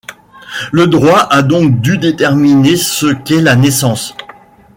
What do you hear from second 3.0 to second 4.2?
qu'est la naissance.